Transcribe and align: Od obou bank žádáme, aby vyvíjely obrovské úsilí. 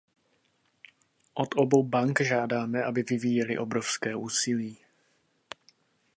Od 1.33 1.49
obou 1.55 1.83
bank 1.83 2.21
žádáme, 2.21 2.83
aby 2.83 3.03
vyvíjely 3.03 3.57
obrovské 3.57 4.15
úsilí. 4.15 4.77